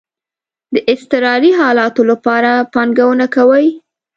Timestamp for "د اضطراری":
0.73-1.51